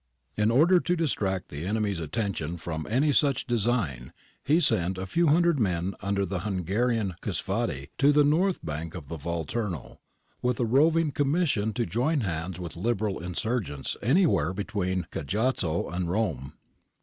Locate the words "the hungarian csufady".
6.25-7.89